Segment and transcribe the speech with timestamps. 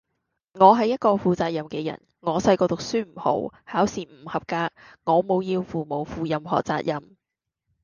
[0.53, 4.71] 我系一個負責任嘅人，我細個讀書唔好，考試唔合格，
[5.03, 7.15] 我冇要父母負任何責任